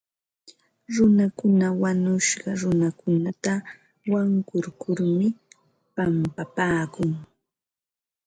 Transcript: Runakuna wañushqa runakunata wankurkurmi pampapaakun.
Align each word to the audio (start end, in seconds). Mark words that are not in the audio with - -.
Runakuna 0.95 1.67
wañushqa 1.81 2.49
runakunata 2.61 3.53
wankurkurmi 4.11 5.27
pampapaakun. 5.95 7.11